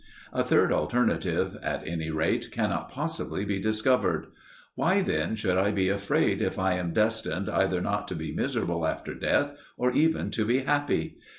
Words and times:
A 0.33 0.43
third 0.43 0.73
alternative, 0.73 1.59
at 1.61 1.87
any 1.87 2.09
rate, 2.09 2.49
cannot 2.51 2.89
possibly 2.89 3.45
be 3.45 3.61
discovered. 3.61 4.25
Why 4.73 5.03
then 5.03 5.35
should 5.35 5.59
I 5.59 5.69
be 5.69 5.89
afraid 5.89 6.41
if 6.41 6.57
I 6.57 6.73
am 6.73 6.91
destined 6.91 7.47
either 7.47 7.79
not 7.81 8.07
to 8.07 8.15
be 8.15 8.33
miserable 8.33 8.87
after 8.87 9.13
death 9.13 9.53
or 9.77 9.91
even 9.91 10.31
to 10.31 10.43
be 10.43 10.61
happy? 10.61 11.19